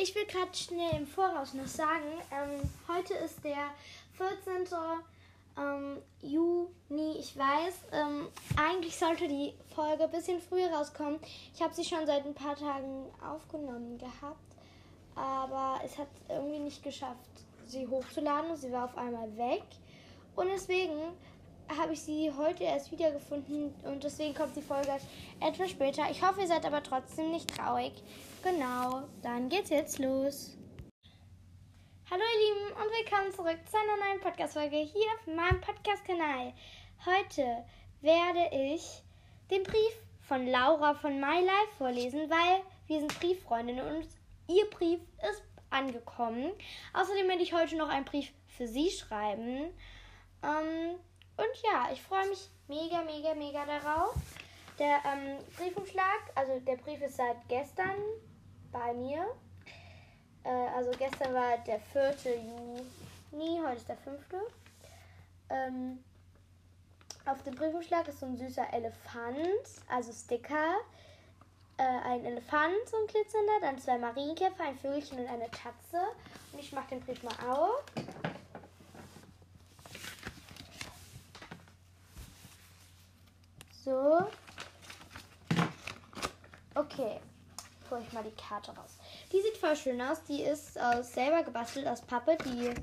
[0.00, 3.70] ich will gerade schnell im Voraus noch sagen, ähm, heute ist der
[4.12, 4.76] 14.
[5.58, 7.18] Ähm, Juni.
[7.18, 11.18] Ich weiß, ähm, eigentlich sollte die Folge ein bisschen früher rauskommen.
[11.52, 14.54] Ich habe sie schon seit ein paar Tagen aufgenommen gehabt,
[15.16, 17.30] aber es hat irgendwie nicht geschafft,
[17.66, 18.56] sie hochzuladen.
[18.56, 19.64] Sie war auf einmal weg
[20.36, 21.12] und deswegen
[21.76, 24.92] habe ich sie heute erst wiedergefunden und deswegen kommt die Folge
[25.40, 26.10] etwas später.
[26.10, 27.92] Ich hoffe, ihr seid aber trotzdem nicht traurig.
[28.42, 30.56] Genau, dann geht's jetzt los.
[32.10, 36.54] Hallo ihr Lieben und willkommen zurück zu einer neuen Podcast-Folge hier auf meinem Podcast-Kanal.
[37.04, 37.64] Heute
[38.00, 39.02] werde ich
[39.50, 44.08] den Brief von Laura von My Life vorlesen, weil wir sind Brieffreundinnen und
[44.48, 46.52] ihr Brief ist angekommen.
[46.94, 49.70] Außerdem werde ich heute noch einen Brief für sie schreiben.
[50.42, 50.98] Ähm,
[51.38, 54.14] und ja, ich freue mich mega, mega, mega darauf.
[54.78, 57.96] Der ähm, Briefumschlag, also der Brief ist seit gestern
[58.72, 59.24] bei mir.
[60.44, 62.14] Äh, also gestern war der 4.
[63.32, 64.20] Juni, heute ist der 5.
[65.50, 66.04] Ähm,
[67.24, 70.76] auf dem Briefumschlag ist so ein süßer Elefant, also Sticker.
[71.76, 76.08] Äh, ein Elefant, so ein glitzernder, dann zwei Marienkäfer, ein Vögelchen und eine Tatze.
[76.52, 77.84] Und ich mache den Brief mal auf.
[83.88, 84.26] So.
[86.74, 87.20] Okay.
[87.90, 88.98] Hol ich mal die Karte raus.
[89.32, 90.22] Die sieht voll schön aus.
[90.24, 92.36] Die ist aus selber gebastelt aus Pappe.
[92.44, 92.74] Die.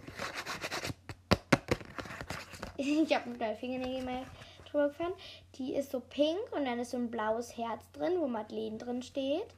[2.81, 4.25] ich habe mit meinen Fingernägel mal
[4.67, 5.13] drüber gefahren.
[5.59, 9.03] Die ist so pink und dann ist so ein blaues Herz drin, wo Madeleine drin
[9.03, 9.53] steht.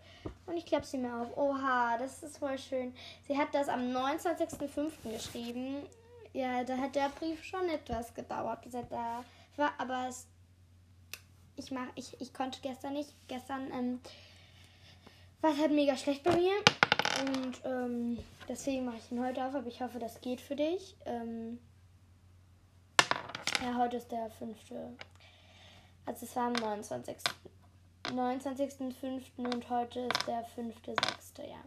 [0.47, 1.37] Und ich klappe sie mir auf.
[1.37, 2.93] Oha, das ist voll schön.
[3.25, 5.13] Sie hat das am 29.05.
[5.13, 5.85] geschrieben.
[6.33, 9.23] Ja, da hat der Brief schon etwas gedauert, bis er da
[9.55, 9.71] war.
[9.77, 10.27] Aber es
[11.57, 13.09] ich mach, ich, ich konnte gestern nicht.
[13.27, 13.99] Gestern ähm,
[15.41, 16.53] war es halt mega schlecht bei mir.
[17.19, 20.95] Und ähm, deswegen mache ich ihn heute auf, aber ich hoffe, das geht für dich.
[21.05, 21.59] Ähm,
[23.61, 24.93] ja, heute ist der fünfte.
[26.05, 27.15] Also es war am 29.
[28.05, 29.21] 29.05.
[29.37, 31.43] und heute ist der 5.06.
[31.43, 31.57] Ja.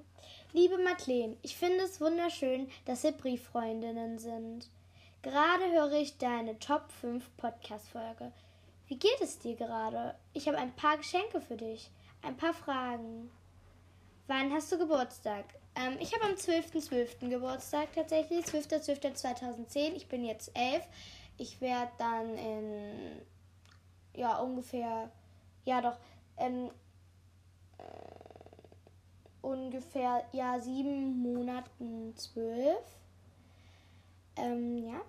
[0.53, 4.69] Liebe Madeleine, ich finde es wunderschön, dass wir Brieffreundinnen sind.
[5.23, 8.33] Gerade höre ich deine Top 5 Podcast-Folge.
[8.91, 10.17] Wie geht es dir gerade?
[10.33, 11.93] Ich habe ein paar Geschenke für dich.
[12.23, 13.31] Ein paar Fragen.
[14.27, 15.45] Wann hast du Geburtstag?
[15.77, 16.89] Ähm, ich habe am 12.12.
[17.21, 17.29] .12.
[17.29, 18.45] Geburtstag tatsächlich.
[18.47, 19.93] 12.12.2010.
[19.95, 20.83] Ich bin jetzt elf.
[21.39, 23.23] Ich werde dann in
[24.13, 25.09] ja ungefähr
[25.65, 25.97] ja doch
[26.37, 26.73] ähm,
[27.79, 27.83] äh,
[29.41, 32.83] ungefähr ja sieben Monaten zwölf.
[34.35, 35.01] Ähm, ja.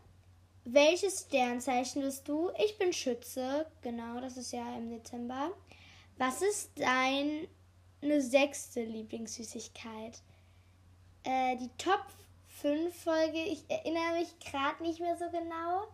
[0.64, 2.52] Welches Sternzeichen bist du?
[2.64, 3.66] Ich bin Schütze.
[3.82, 5.52] Genau, das ist ja im Dezember.
[6.18, 7.48] Was ist deine
[8.22, 10.22] sechste Lieblingssüßigkeit?
[11.24, 12.06] Äh, die Top
[12.62, 15.88] 5 Folge, ich erinnere mich gerade nicht mehr so genau,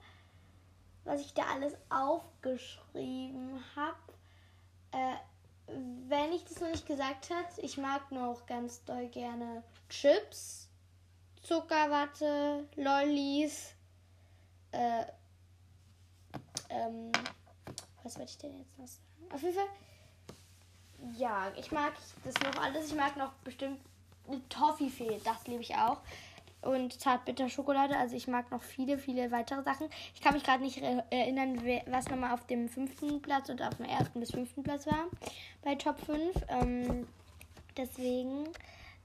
[1.05, 3.97] was ich da alles aufgeschrieben habe.
[4.91, 5.15] Äh,
[6.09, 10.67] wenn ich das noch nicht gesagt habe, ich mag noch ganz doll gerne Chips,
[11.41, 13.76] Zuckerwatte, Lollis
[14.77, 15.05] äh,
[16.69, 17.11] ähm,
[18.03, 19.33] was wollte ich denn jetzt noch sagen?
[19.33, 19.67] Auf jeden Fall,
[21.17, 21.93] ja, ich mag
[22.23, 22.87] das noch alles.
[22.87, 23.79] Ich mag noch bestimmt
[24.49, 25.99] Toffifee, das liebe ich auch.
[26.61, 29.89] Und Zartbitter-Schokolade, also ich mag noch viele, viele weitere Sachen.
[30.15, 33.85] Ich kann mich gerade nicht erinnern, was nochmal auf dem fünften Platz und auf dem
[33.85, 35.05] ersten bis fünften Platz war
[35.63, 36.35] bei Top 5.
[36.49, 37.07] Ähm,
[37.77, 38.49] deswegen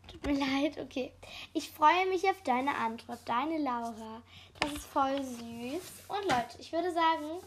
[0.09, 1.13] Tut mir leid, okay.
[1.53, 4.23] Ich freue mich auf deine Antwort, deine Laura.
[4.61, 6.07] Das ist voll süß.
[6.09, 7.43] Und Leute, ich würde sagen,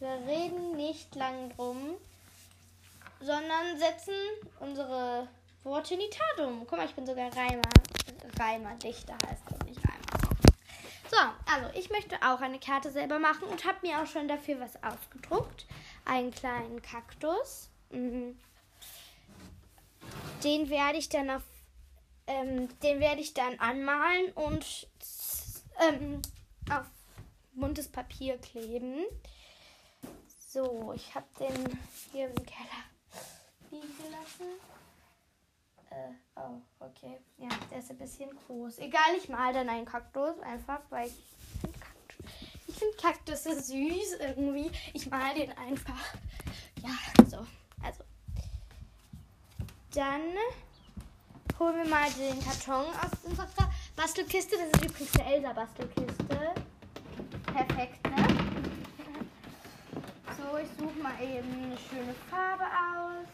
[0.00, 1.96] wir reden nicht lang drum,
[3.20, 4.14] sondern setzen
[4.60, 5.28] unsere
[5.64, 6.66] Worte in die Tat um.
[6.66, 7.62] Guck mal, ich bin sogar Reimer.
[8.38, 10.36] Reimer, Dichter heißt das, nicht Reimer.
[11.10, 11.18] So,
[11.52, 14.82] also ich möchte auch eine Karte selber machen und habe mir auch schon dafür was
[14.82, 15.66] ausgedruckt.
[16.04, 17.68] Einen kleinen Kaktus.
[17.90, 18.38] Mhm.
[20.42, 21.42] Den werde ich dann auf
[22.26, 24.88] ähm, den werde ich dann anmalen und
[25.80, 26.22] ähm,
[26.70, 26.86] auf
[27.54, 29.04] buntes Papier kleben.
[30.38, 31.78] So, ich habe den
[32.12, 32.84] hier im Keller
[33.70, 34.60] liegen gelassen.
[35.90, 37.18] Äh, oh, okay.
[37.38, 38.78] Ja, der ist ein bisschen groß.
[38.78, 41.14] Egal, ich mal dann einen Kaktus einfach, weil ich
[41.60, 44.70] finde Kaktus, find Kaktus süß irgendwie.
[44.92, 46.14] Ich mal den einfach.
[46.82, 47.46] Ja, so.
[47.82, 48.04] Also.
[49.94, 50.22] Dann
[51.58, 53.46] holen wir mal den Karton aus unserer
[53.96, 54.56] Bastelkiste.
[54.56, 56.54] Das ist übrigens eine Elsa-Bastelkiste.
[57.46, 58.26] Perfekt, ne?
[60.36, 63.28] So, ich suche mal eben eine schöne Farbe aus.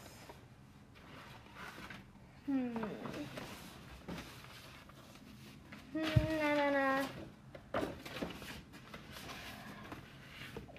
[2.45, 2.75] Hm.
[5.93, 6.01] Hm,
[6.39, 7.81] na, na, na.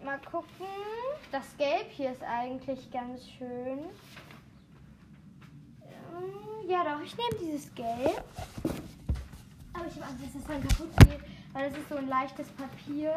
[0.05, 0.67] Mal gucken.
[1.33, 3.87] Das Gelb hier ist eigentlich ganz schön.
[6.71, 8.23] Ja, doch, ich nehme dieses Gelb.
[9.73, 11.21] Aber ich habe Angst, dass das dann kaputt geht,
[11.53, 13.13] weil das ist so ein leichtes Papier.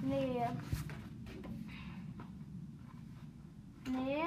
[0.00, 0.46] Nee.
[3.90, 4.22] Nee.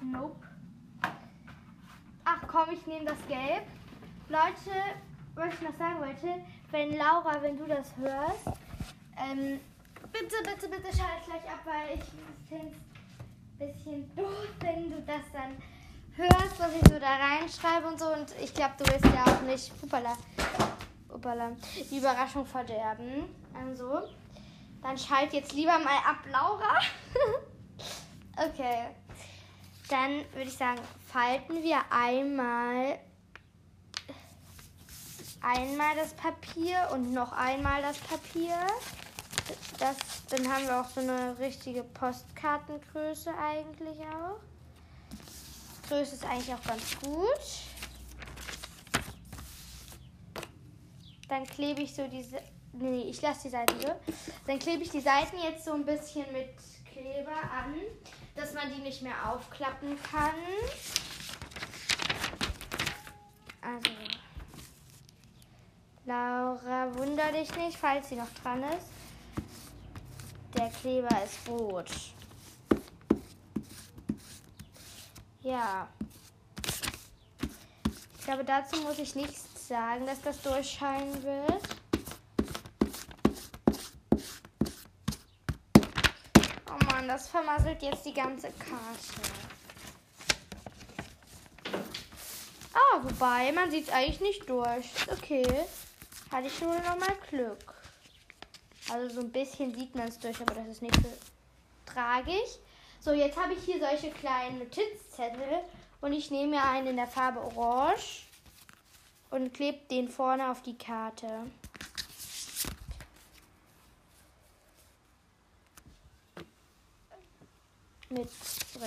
[0.00, 0.46] Nope.
[2.24, 3.66] Ach komm, ich nehme das Gelb.
[4.28, 4.80] Leute,
[5.36, 8.48] was ich noch sagen wollte, wenn Laura, wenn du das hörst,
[9.16, 9.60] ähm,
[10.10, 12.74] bitte, bitte, bitte schalt gleich ab, weil ich finde
[13.58, 15.56] bisschen doof, wenn du das dann
[16.16, 18.06] hörst, was ich so da reinschreibe und so.
[18.06, 20.16] Und ich glaube, du willst ja auch nicht, upala,
[21.12, 21.52] upala,
[21.90, 23.24] die Überraschung verderben.
[23.54, 24.02] Also,
[24.82, 26.78] dann schalt jetzt lieber mal ab, Laura.
[28.48, 28.88] okay.
[29.88, 32.98] Dann würde ich sagen, falten wir einmal
[35.40, 38.56] einmal das Papier und noch einmal das Papier.
[39.78, 39.96] Das,
[40.30, 44.40] dann haben wir auch so eine richtige Postkartengröße eigentlich auch.
[45.88, 47.40] Größe ist eigentlich auch ganz gut.
[51.28, 52.40] Dann klebe ich so diese.
[52.72, 53.94] Nee, ich lasse die Seiten so.
[54.46, 56.54] Dann klebe ich die Seiten jetzt so ein bisschen mit
[56.90, 57.74] Kleber an,
[58.34, 60.34] dass man die nicht mehr aufklappen kann.
[63.62, 63.90] Also.
[66.04, 68.95] Laura, wunder dich nicht, falls sie noch dran ist.
[70.56, 71.90] Der Kleber ist rot.
[75.42, 75.86] Ja.
[78.18, 81.62] Ich glaube, dazu muss ich nichts sagen, dass das durchscheinen wird.
[86.68, 89.36] Oh Mann, das vermasselt jetzt die ganze Karte.
[92.72, 94.90] Ah, wobei, man sieht es eigentlich nicht durch.
[95.12, 95.46] Okay.
[96.32, 97.75] Hatte ich nur noch mal Glück.
[98.90, 101.12] Also so ein bisschen sieht man es durch, aber das ist nicht so
[101.84, 102.58] tragisch.
[103.00, 105.60] So, jetzt habe ich hier solche kleinen Notizzettel
[106.00, 108.26] und ich nehme mir einen in der Farbe Orange
[109.30, 111.46] und klebe den vorne auf die Karte.
[118.08, 118.28] Mit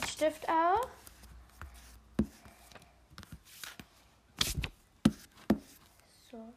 [0.10, 0.88] Stift auch.
[6.32, 6.54] So.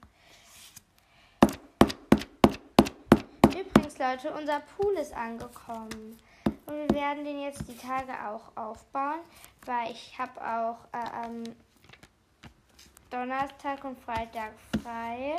[3.49, 6.19] Übrigens, Leute, unser Pool ist angekommen.
[6.67, 9.21] Und wir werden den jetzt die Tage auch aufbauen,
[9.65, 11.45] weil ich habe auch äh, am
[13.11, 15.37] Donnerstag und Freitag frei.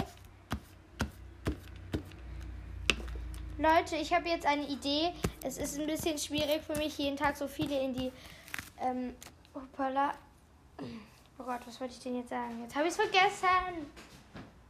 [3.57, 5.11] Leute, ich habe jetzt eine Idee.
[5.43, 8.13] Es ist ein bisschen schwierig für mich, jeden Tag so viele in die...
[8.79, 9.13] Ähm,
[9.53, 10.13] hoppala.
[11.37, 12.61] Oh Gott, was wollte ich denn jetzt sagen?
[12.61, 13.91] Jetzt habe ich es vergessen.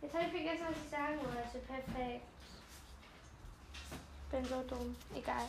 [0.01, 1.59] Jetzt habe ich vergessen, was ich sagen wollte.
[1.67, 2.32] Perfekt.
[4.33, 4.95] Bin so dumm.
[5.15, 5.45] Egal.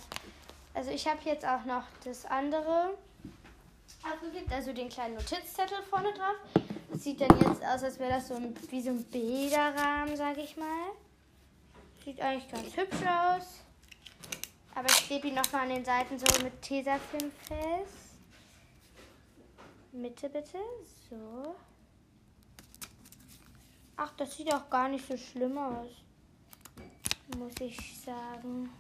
[0.75, 2.99] Also ich habe jetzt auch noch das andere
[4.03, 6.37] abgeklebt, also den kleinen Notizzettel vorne drauf.
[6.91, 10.43] Das sieht dann jetzt aus, als wäre das so ein, wie so ein Bilderrahmen, sage
[10.43, 10.91] ich mal.
[12.05, 13.61] Sieht eigentlich ganz hübsch aus.
[14.75, 18.19] Aber ich klebe ihn nochmal an den Seiten so mit Tesafilm fest.
[19.93, 20.59] Mitte bitte.
[21.09, 21.55] So.
[23.97, 25.91] Ach, das sieht auch gar nicht so schlimm aus.
[27.39, 28.71] Muss ich sagen.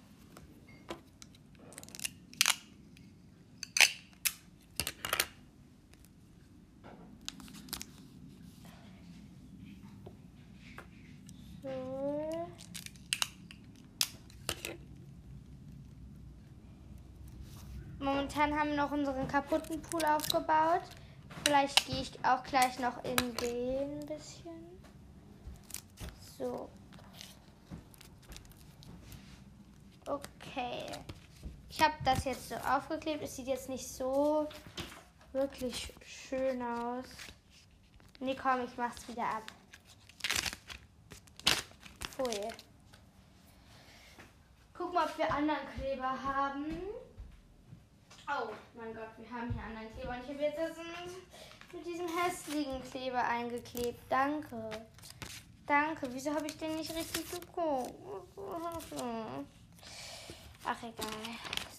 [17.98, 20.82] Momentan haben wir noch unseren kaputten Pool aufgebaut.
[21.44, 24.78] Vielleicht gehe ich auch gleich noch in den ein bisschen.
[26.38, 26.68] So.
[30.54, 30.86] Okay.
[31.68, 33.24] Ich habe das jetzt so aufgeklebt.
[33.24, 34.48] Es sieht jetzt nicht so
[35.32, 37.06] wirklich schön aus.
[38.20, 39.42] Nee, komm, ich mach's wieder ab.
[42.12, 42.48] Pfui.
[44.74, 46.82] Guck mal, ob wir anderen Kleber haben.
[48.28, 50.10] Oh mein Gott, wir haben hier anderen Kleber.
[50.10, 54.00] Und ich habe jetzt das mit diesem hässlichen Kleber eingeklebt.
[54.08, 54.70] Danke.
[55.66, 56.08] Danke.
[56.12, 57.92] Wieso habe ich den nicht richtig geguckt?
[60.66, 61.06] Ach, egal.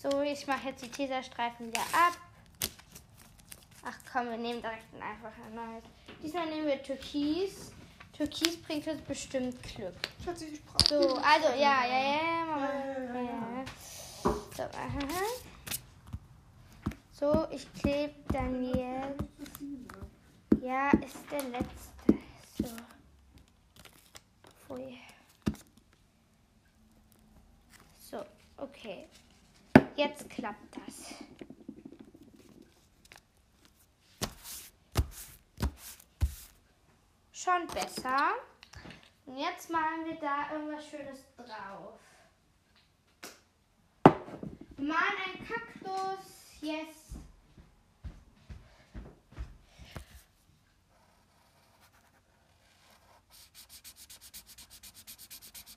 [0.02, 2.18] So, ich mache jetzt die Tesastreifen wieder ab.
[3.84, 5.84] Ach komm, wir nehmen direkt einfach ein neues.
[6.24, 7.72] Diesmal nehmen wir Türkis.
[8.14, 9.94] Türkis bringt uns bestimmt Glück.
[10.24, 10.88] Schatzi, ich brauche.
[10.88, 12.70] So, also, ja, ja, ja, Mama.
[13.14, 13.66] Ja, ja.
[14.56, 15.10] So, aha.
[17.12, 19.24] So, ich klebe dann jetzt.
[20.62, 22.18] Ja, ist der letzte.
[22.58, 22.70] So.
[24.68, 24.98] Pfui.
[28.66, 29.08] Okay.
[29.96, 31.14] Jetzt klappt das.
[37.32, 38.32] Schon besser.
[39.28, 42.00] Und jetzt malen wir da irgendwas Schönes drauf.
[44.78, 46.26] Wir malen einen Kaktus.
[46.62, 47.14] Yes.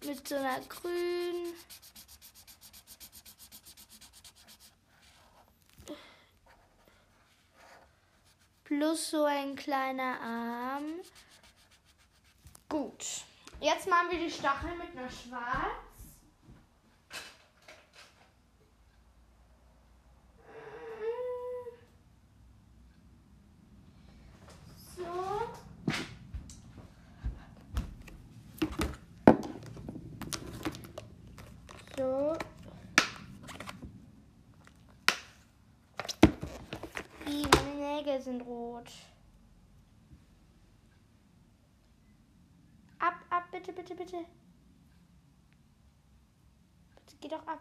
[0.07, 1.53] Mit so einer grün.
[8.69, 11.01] Plus so ein kleiner Arm.
[12.69, 13.25] Gut.
[13.63, 15.89] Jetzt machen wir die Stacheln mit einer Schwarz.
[38.21, 38.91] Sind rot.
[42.99, 44.25] Ab, ab, bitte, bitte, bitte.
[46.95, 47.61] Bitte, geh doch ab.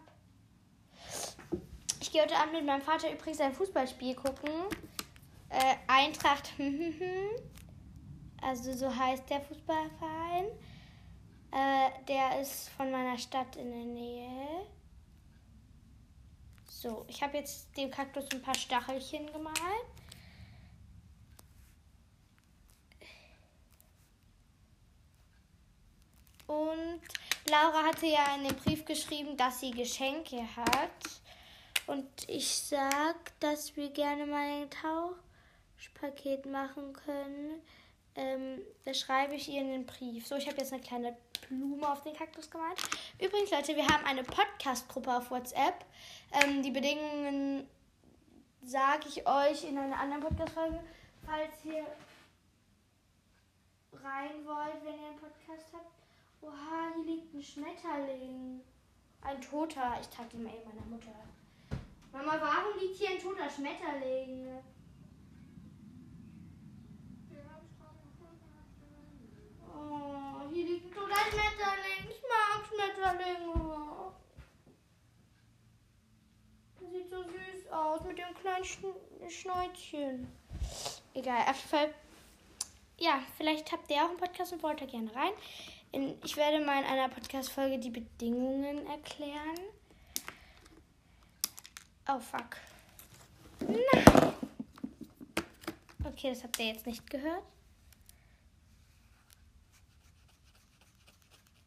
[2.00, 4.50] Ich gehe heute Abend mit meinem Vater übrigens ein Fußballspiel gucken.
[5.48, 6.52] Äh, Eintracht,
[8.42, 10.46] also so heißt der Fußballverein.
[11.50, 14.66] Äh, der ist von meiner Stadt in der Nähe.
[16.68, 19.56] So, ich habe jetzt dem Kaktus ein paar Stachelchen gemalt.
[26.48, 27.00] Und
[27.48, 31.20] Laura hatte ja in dem Brief geschrieben, dass sie Geschenke hat.
[31.86, 37.62] Und ich sag, dass wir gerne mal ein Tauschpaket machen können.
[38.14, 40.26] Ähm, das schreibe ich ihr in den Brief.
[40.26, 41.16] So, ich habe jetzt eine kleine
[41.48, 42.78] Blume auf den Kaktus gemalt.
[43.20, 45.84] Übrigens, Leute, wir haben eine Podcast-Gruppe auf WhatsApp.
[46.32, 47.68] Ähm, die Bedingungen
[48.62, 50.80] sage ich euch in einer anderen Podcast-Folge,
[51.24, 51.86] falls ihr
[53.92, 55.97] rein wollt, wenn ihr einen Podcast habt.
[56.40, 58.60] Oha, hier liegt ein Schmetterling.
[59.20, 59.98] Ein toter.
[60.00, 61.14] Ich trage die mal eben meiner Mutter.
[62.12, 64.46] Mama, warum liegt hier ein toter Schmetterling?
[69.74, 72.10] Oh, hier liegt ein toter Schmetterling.
[72.10, 74.12] Ich mag Schmetterlinge.
[76.80, 78.94] Das sieht so süß aus mit dem kleinen Schn
[79.28, 80.26] Schnäuzchen.
[81.14, 81.94] Egal, auf jeden Fall.
[82.98, 85.32] Ja, vielleicht habt ihr auch einen Podcast und wollt da gerne rein.
[85.92, 89.58] In, ich werde mal in einer Podcast-Folge die Bedingungen erklären.
[92.08, 92.56] Oh fuck.
[93.60, 94.34] Nein.
[96.04, 97.42] Okay, das habt ihr jetzt nicht gehört.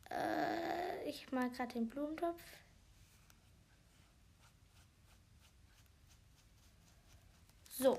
[0.09, 2.41] Äh, ich mal gerade den Blumentopf.
[7.79, 7.97] So.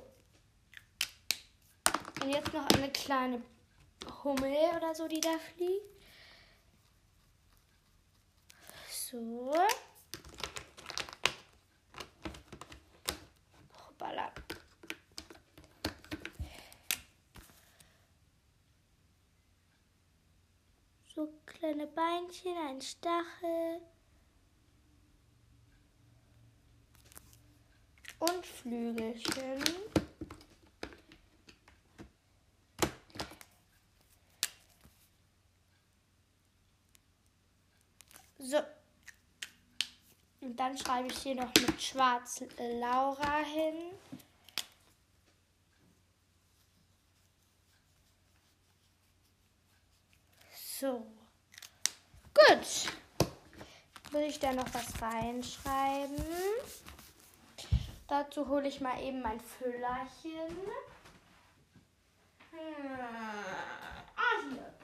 [2.23, 3.43] Und jetzt noch eine kleine
[4.23, 6.02] Hummel oder so, die da fliegt.
[9.13, 9.53] So.
[13.75, 14.33] Hoppala.
[21.15, 23.83] So kleine Beinchen, ein Stachel.
[28.19, 29.63] Und Flügelchen.
[38.39, 38.63] So.
[40.43, 43.93] Und dann schreibe ich hier noch mit Schwarz Laura hin.
[50.81, 51.07] So.
[52.35, 52.93] Gut.
[54.11, 56.25] Will ich da noch was reinschreiben?
[58.09, 60.57] Dazu hole ich mal eben mein Füllerchen.
[62.51, 62.99] Hm.
[64.17, 64.75] Ah, hier.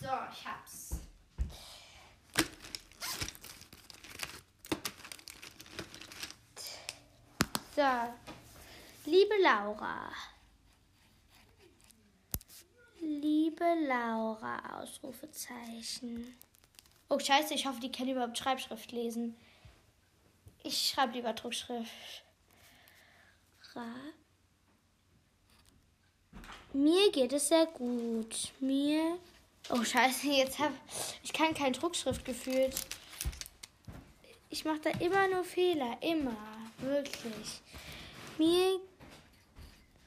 [0.00, 0.90] So, ich hab's.
[7.80, 10.12] So, liebe Laura.
[13.00, 16.36] Liebe Laura, Ausrufezeichen.
[17.08, 19.34] Oh, scheiße, ich hoffe, die können überhaupt Schreibschrift lesen.
[20.62, 22.22] Ich schreibe lieber Druckschrift.
[23.74, 23.94] Ra.
[26.74, 28.52] Mir geht es sehr gut.
[28.60, 29.18] Mir
[29.70, 30.72] Oh scheiße, jetzt hab
[31.22, 32.74] ich kann kein Druckschrift gefühlt.
[34.50, 37.60] Ich mache da immer nur Fehler, immer, wirklich.
[38.38, 38.80] Mir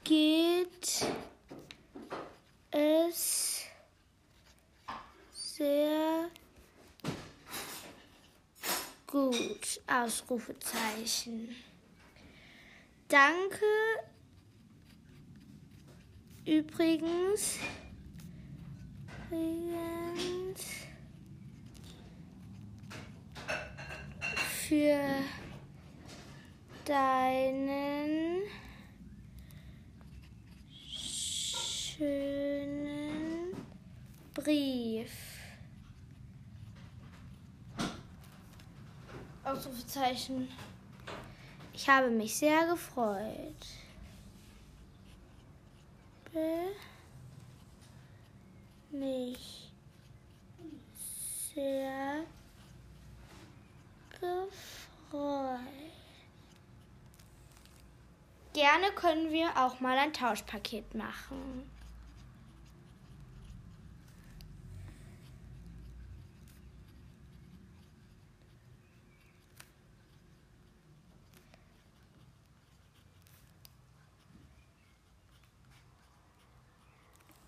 [0.04, 1.06] geht
[2.72, 3.64] es
[5.34, 6.30] sehr
[9.08, 9.82] gut.
[9.88, 11.56] Ausrufezeichen.
[13.08, 13.66] Danke
[16.46, 17.60] übrigens.
[24.68, 25.00] Für
[26.86, 28.42] deinen
[31.96, 33.56] schönen
[34.34, 35.12] Brief.
[39.44, 40.48] Ausrufezeichen.
[41.74, 43.66] Ich habe mich sehr gefreut.
[46.32, 46.72] Be
[48.92, 49.72] mich
[51.54, 52.24] sehr
[54.12, 55.60] gefreut.
[58.54, 61.68] Gerne können wir auch mal ein Tauschpaket machen.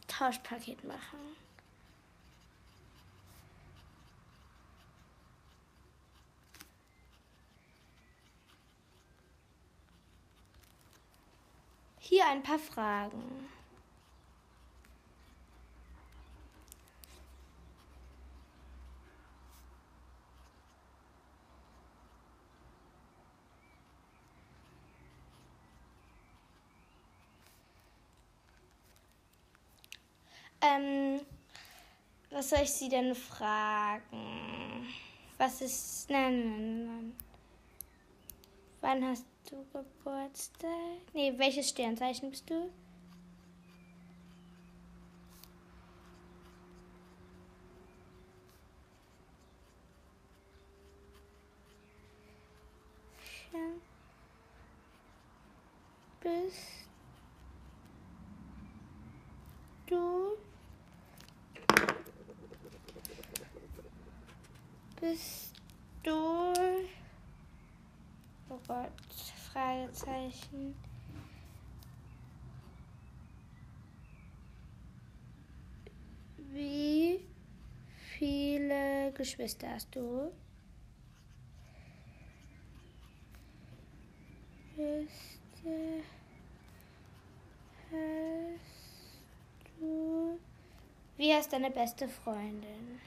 [0.07, 1.19] Tauschpaket machen.
[12.25, 13.47] Ein paar Fragen.
[30.61, 31.21] Ähm,
[32.31, 34.87] was soll ich Sie denn fragen?
[35.37, 36.09] Was ist.
[36.09, 37.34] Nein, nein, nein.
[38.95, 40.69] Wann hast du Geburtstag?
[41.13, 42.69] Nee, welches Sternzeichen bist du?
[56.21, 56.87] Bist
[59.87, 60.37] du
[65.01, 65.53] bist
[66.03, 66.55] du
[68.49, 68.91] oh Gott
[69.95, 70.75] Fragezeichen.
[76.51, 77.25] Wie
[78.17, 80.31] viele Geschwister hast du?
[84.75, 86.03] Geschwister
[87.91, 89.19] hast
[89.79, 90.39] du?
[91.17, 92.99] Wie heißt deine beste Freundin?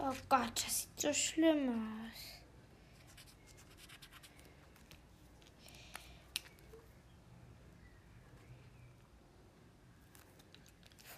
[0.00, 2.38] Oh Gott, das sieht so schlimm aus.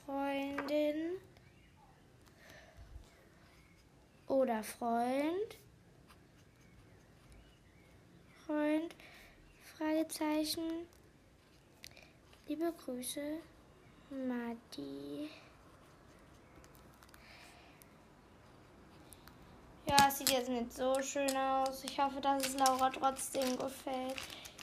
[0.06, 1.18] Freundin
[4.28, 5.56] oder Freund?
[8.46, 8.94] Freund?
[9.76, 10.86] Fragezeichen.
[12.46, 13.38] Liebe Grüße,
[14.10, 15.30] Madi.
[19.86, 21.82] Ja, es sieht jetzt nicht so schön aus.
[21.82, 24.16] Ich hoffe, dass es Laura trotzdem gefällt.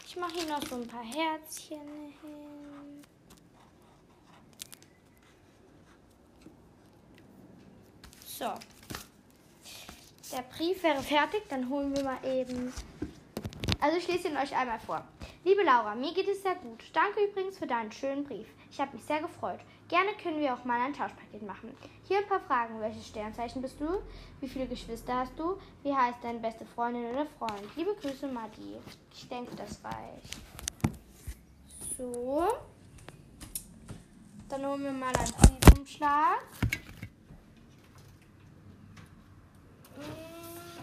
[0.06, 3.04] Ich mache hier noch so ein paar Herzchen hin.
[8.24, 8.54] So.
[10.32, 12.72] Der Brief wäre fertig, dann holen wir mal eben.
[13.80, 15.04] Also ich lese ihn euch einmal vor.
[15.44, 16.84] Liebe Laura, mir geht es sehr gut.
[16.94, 18.48] Danke übrigens für deinen schönen Brief.
[18.70, 19.62] Ich habe mich sehr gefreut.
[19.88, 21.74] Gerne können wir auch mal ein Tauschpaket machen.
[22.04, 22.82] Hier ein paar Fragen.
[22.82, 24.02] Welches Sternzeichen bist du?
[24.42, 25.58] Wie viele Geschwister hast du?
[25.82, 27.64] Wie heißt deine beste Freundin oder Freund?
[27.78, 28.76] Liebe Grüße, Madi.
[29.14, 30.38] Ich denke, das reicht.
[31.98, 32.48] So.
[34.50, 36.44] Dann holen wir mal einen Briefumschlag.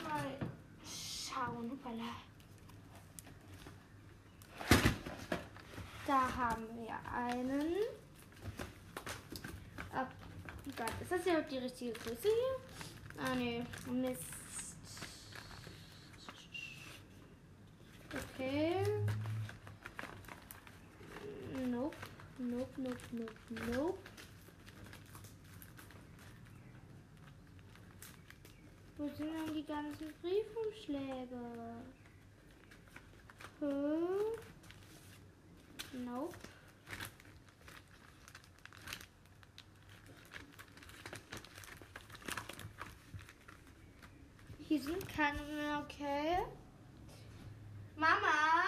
[0.02, 0.48] Mal
[0.82, 1.70] schauen.
[1.70, 2.10] Hoppala.
[6.06, 7.74] Da haben wir einen.
[9.96, 10.06] Oh
[10.76, 13.22] Gott, ist das ja die richtige Größe hier?
[13.24, 14.22] Ah, ne, Mist.
[18.34, 18.82] Okay.
[21.70, 21.96] Nope,
[22.38, 23.34] nope, nope, nope,
[23.72, 23.98] nope.
[28.96, 31.38] Wo sind denn die ganzen Briefumschläge?
[33.60, 34.38] Hm?
[36.04, 36.36] Nope.
[44.84, 46.38] Sind keine mehr, okay.
[47.96, 48.64] Mama?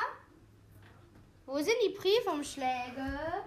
[1.45, 3.45] Wo sind die Briefumschläge?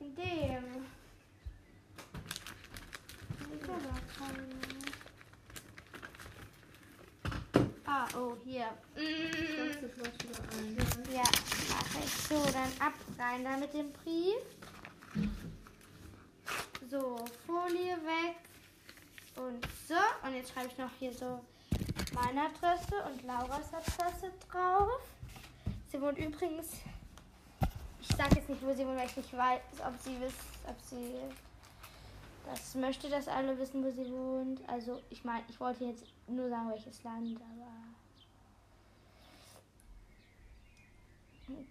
[0.00, 0.86] In dem.
[7.86, 8.66] Ah, oh, hier.
[8.96, 9.90] Mm.
[11.12, 12.44] Ja, mache ich so.
[12.52, 14.59] Dann ab rein da mit dem Brief.
[16.90, 18.36] So, Folie weg.
[19.36, 19.94] Und so.
[20.26, 21.38] Und jetzt schreibe ich noch hier so
[22.12, 25.00] meine Adresse und Lauras Adresse drauf.
[25.92, 26.80] Sie wohnt übrigens.
[28.00, 30.80] Ich sage jetzt nicht, wo sie wohnt, weil ich nicht weiß, ob sie wisst, ob
[30.80, 31.14] sie
[32.46, 34.68] das möchte, dass alle wissen, wo sie wohnt.
[34.68, 37.70] Also ich meine, ich wollte jetzt nur sagen, welches Land, aber.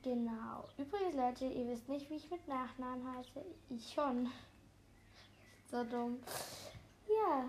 [0.01, 0.69] Genau.
[0.77, 3.43] Übrigens, Leute, ihr wisst nicht, wie ich mit Nachnamen heiße.
[3.69, 4.29] Ich schon.
[5.69, 6.19] So dumm.
[7.07, 7.45] Ja.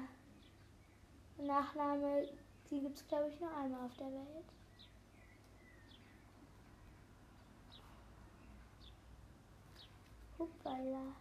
[1.39, 2.29] Nachname,
[2.71, 4.45] die gibt es, glaube ich, nur einmal auf der Welt.
[10.39, 11.15] Hoppala.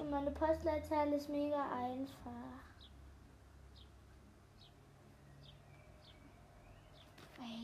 [0.00, 2.32] Und meine Postleitzahl ist mega einfach.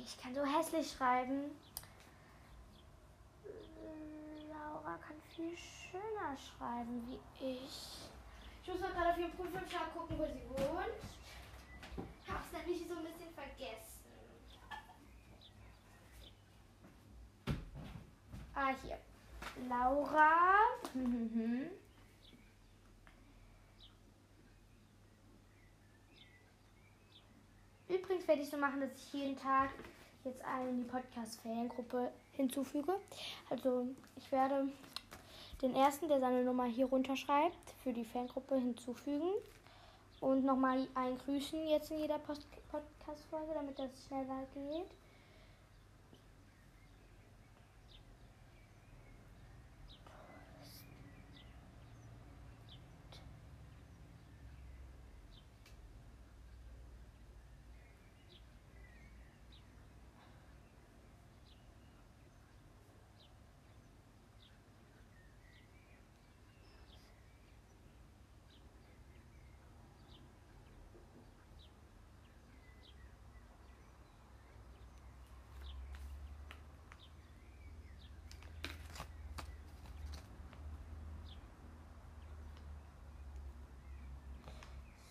[0.05, 1.51] Ich kann so hässlich schreiben.
[5.01, 8.09] Kann viel schöner schreiben wie ich.
[8.63, 11.03] Ich muss mal gerade auf ihren Prüfungsschlag gucken, wo sie wohnt.
[12.23, 14.05] Ich hab's nämlich so ein bisschen vergessen.
[18.55, 18.99] Ah, hier.
[19.69, 20.31] Laura.
[27.89, 29.71] Übrigens werde ich so machen, dass ich jeden Tag
[30.25, 32.95] jetzt einen in die Podcast-Feriengruppe hinzufüge.
[33.51, 34.69] Also ich werde
[35.63, 39.31] den ersten, der seine Nummer hier runterschreibt, für die Fangruppe hinzufügen.
[40.21, 44.91] Und nochmal ein Grüßen jetzt in jeder Podcast-Folge, damit das schneller geht.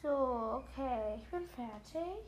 [0.03, 2.23] So, okay, ich bin fertig.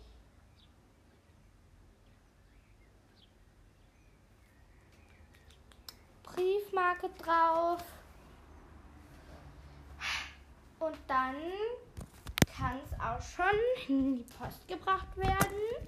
[6.23, 7.84] Briefmarke drauf.
[10.79, 11.36] Und dann
[12.58, 15.88] kann es auch schon in die Post gebracht werden.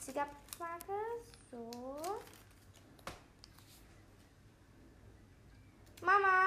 [0.00, 0.92] 80er Briefmarke.
[1.50, 1.70] So.
[6.02, 6.45] Mama?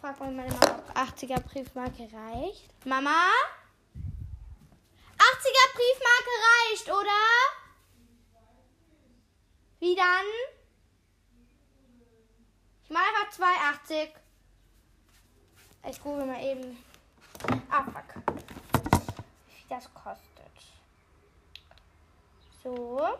[0.00, 2.86] Frag mal meine Mama, ob 80er Briefmarke reicht.
[2.86, 3.26] Mama?
[5.18, 7.24] 80er Briefmarke reicht, oder?
[9.80, 10.26] Wie dann?
[12.84, 14.08] Ich mache einfach 2,80.
[15.90, 16.78] Ich google mal eben.
[17.70, 18.22] Ah, fuck.
[19.46, 20.18] Wie viel das kostet.
[22.62, 23.18] So.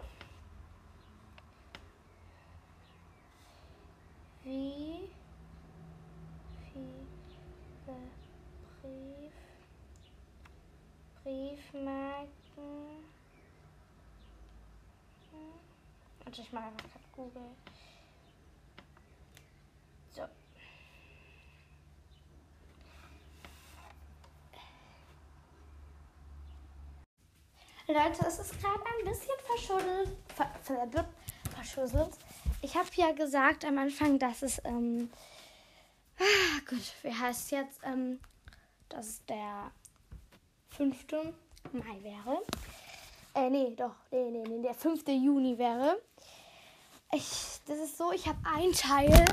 [4.44, 5.08] Wie
[8.82, 9.32] Brief,
[11.28, 12.30] Briefmarken.
[16.24, 17.42] Und ich mache einfach gerade Google.
[20.10, 20.22] So.
[27.88, 30.16] Leute, es ist gerade ein bisschen verschuddelt.
[30.34, 31.08] Ver, ver,
[31.54, 32.16] verschusselt.
[32.62, 35.10] Ich habe ja gesagt am Anfang, dass es ähm,
[36.18, 38.18] Ah, gut, wie heißt jetzt, ähm,
[38.88, 39.70] dass der
[40.70, 41.06] 5.
[41.72, 42.42] Mai wäre.
[43.34, 45.06] Äh, nee, doch, nee, nee, nee, der 5.
[45.08, 46.00] Juni wäre.
[47.12, 49.24] Ich, das ist so, ich habe einen Teil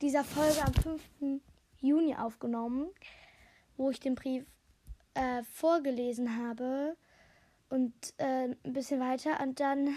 [0.00, 1.42] dieser Folge am 5.
[1.80, 2.88] Juni aufgenommen,
[3.76, 4.44] wo ich den Brief
[5.14, 6.96] äh, vorgelesen habe
[7.68, 9.96] und äh, ein bisschen weiter und dann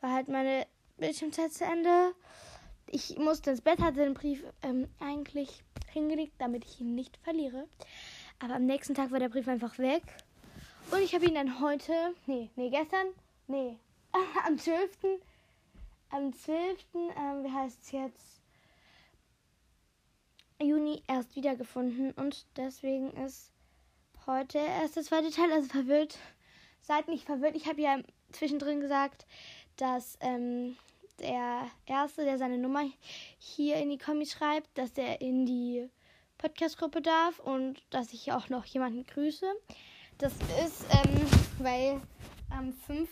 [0.00, 2.14] war halt meine Bildschirmzeit zu Ende
[2.92, 7.68] ich musste ins Bett, hatte den Brief ähm, eigentlich hingelegt, damit ich ihn nicht verliere.
[8.40, 10.02] Aber am nächsten Tag war der Brief einfach weg.
[10.90, 11.92] Und ich habe ihn dann heute,
[12.26, 13.06] nee, nee, gestern,
[13.46, 13.76] nee,
[14.46, 14.90] am 12.
[16.10, 18.40] am 12., ähm, wie heißt es jetzt,
[20.58, 23.50] Juni erst wiedergefunden und deswegen ist
[24.26, 26.18] heute erst der zweite Teil, also verwirrt.
[26.82, 27.56] Seid nicht verwirrt.
[27.56, 27.98] Ich habe ja
[28.32, 29.26] zwischendrin gesagt,
[29.76, 30.76] dass ähm,
[31.18, 32.84] der Erste, der seine Nummer
[33.38, 35.88] hier in die Kommi schreibt, dass der in die
[36.40, 39.44] Podcast-Gruppe darf und dass ich auch noch jemanden grüße.
[40.16, 40.32] Das
[40.64, 41.20] ist, ähm,
[41.58, 42.00] weil
[42.48, 43.10] am 5.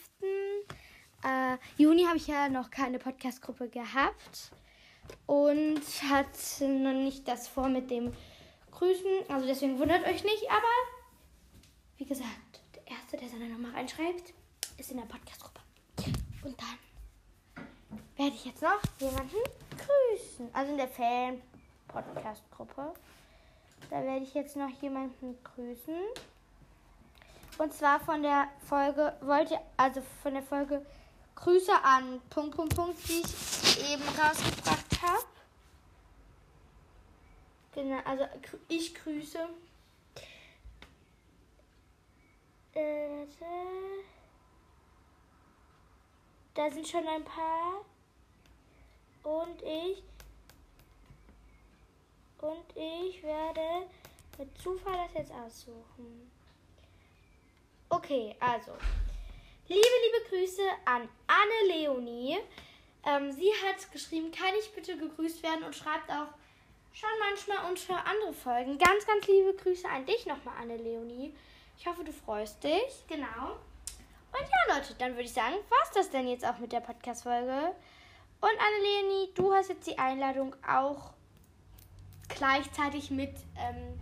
[1.25, 4.51] Äh, Juni habe ich ja noch keine Podcast-Gruppe gehabt
[5.27, 8.15] und hatte noch nicht das vor mit dem
[8.71, 9.29] Grüßen.
[9.29, 10.73] Also deswegen wundert euch nicht, aber
[11.99, 14.33] wie gesagt, der Erste, der seine Nummer reinschreibt,
[14.79, 15.61] ist in der Podcast-Gruppe.
[16.45, 16.79] Und dann
[18.17, 19.37] werde ich jetzt noch jemanden
[19.77, 20.49] grüßen.
[20.55, 22.95] Also in der Fan-Podcast-Gruppe.
[23.91, 25.97] Da werde ich jetzt noch jemanden grüßen.
[27.59, 30.85] Und zwar von der Folge, wollte, also von der Folge
[31.35, 35.25] Grüße an Punkt, Punkt, Punkt, die ich eben rausgebracht habe.
[37.73, 38.25] Genau, also
[38.69, 39.49] ich grüße.
[42.75, 43.27] Äh,
[46.55, 47.85] da sind schon ein paar.
[49.23, 50.03] Und ich.
[52.41, 53.89] Und ich werde
[54.39, 56.31] mit Zufall das jetzt aussuchen.
[57.89, 58.73] Okay, also.
[59.67, 62.39] Liebe, liebe Grüße an Anne Leonie.
[63.05, 66.29] Ähm, sie hat geschrieben, kann ich bitte gegrüßt werden und schreibt auch
[66.93, 68.79] schon manchmal unter andere Folgen.
[68.79, 71.35] Ganz, ganz liebe Grüße an dich nochmal, Anne Leonie.
[71.77, 73.05] Ich hoffe, du freust dich.
[73.09, 73.57] Genau.
[74.33, 77.75] Und ja, Leute, dann würde ich sagen, war's das denn jetzt auch mit der Podcast-Folge.
[78.41, 81.13] Und Anne Leonie, du hast jetzt die Einladung auch
[82.29, 83.99] gleichzeitig mit ähm,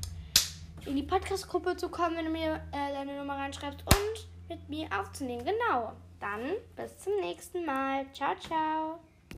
[0.86, 4.88] in die Podcast-Gruppe zu kommen, wenn du mir äh, deine Nummer reinschreibst und mit mir
[4.98, 5.44] aufzunehmen.
[5.44, 5.92] Genau.
[6.20, 8.06] Dann bis zum nächsten Mal.
[8.12, 9.00] Ciao, ciao.